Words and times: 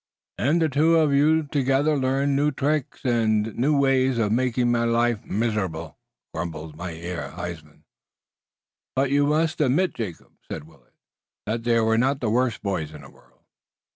"Und 0.39 0.63
the 0.63 0.67
two 0.67 0.97
uf 0.97 1.11
you 1.11 1.43
together 1.43 1.95
learned 1.95 2.35
new 2.35 2.49
tricks 2.49 3.05
und 3.05 3.55
new 3.55 3.77
ways 3.77 4.17
uf 4.17 4.31
making 4.31 4.71
my 4.71 4.83
life 4.83 5.23
miserable," 5.25 5.99
grumbled 6.33 6.75
Mynheer 6.75 7.29
Huysman. 7.37 7.83
"But 8.95 9.11
you 9.11 9.27
must 9.27 9.61
admit, 9.61 9.93
Jacob," 9.93 10.31
said 10.51 10.63
Willet, 10.63 10.95
"that 11.45 11.63
they 11.65 11.79
were 11.81 11.99
not 11.99 12.19
the 12.19 12.31
worst 12.31 12.63
boys 12.63 12.95
in 12.95 13.03
the 13.03 13.11
world." 13.11 13.43